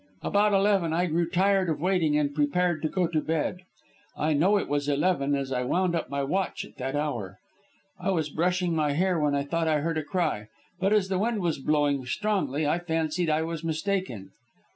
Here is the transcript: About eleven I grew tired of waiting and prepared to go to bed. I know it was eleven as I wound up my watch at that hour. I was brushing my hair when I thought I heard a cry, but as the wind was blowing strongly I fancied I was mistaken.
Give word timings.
About 0.23 0.51
eleven 0.51 0.93
I 0.93 1.05
grew 1.05 1.29
tired 1.29 1.69
of 1.69 1.79
waiting 1.79 2.17
and 2.17 2.33
prepared 2.33 2.81
to 2.81 2.89
go 2.89 3.05
to 3.05 3.21
bed. 3.21 3.59
I 4.17 4.33
know 4.33 4.57
it 4.57 4.67
was 4.67 4.89
eleven 4.89 5.35
as 5.35 5.51
I 5.51 5.61
wound 5.63 5.93
up 5.95 6.09
my 6.09 6.23
watch 6.23 6.65
at 6.65 6.77
that 6.77 6.95
hour. 6.95 7.37
I 7.99 8.09
was 8.09 8.31
brushing 8.31 8.75
my 8.75 8.93
hair 8.93 9.19
when 9.19 9.35
I 9.35 9.43
thought 9.43 9.67
I 9.67 9.81
heard 9.81 9.99
a 9.99 10.03
cry, 10.03 10.47
but 10.79 10.91
as 10.91 11.09
the 11.09 11.19
wind 11.19 11.41
was 11.41 11.59
blowing 11.59 12.03
strongly 12.07 12.65
I 12.65 12.79
fancied 12.79 13.29
I 13.29 13.43
was 13.43 13.63
mistaken. 13.63 14.31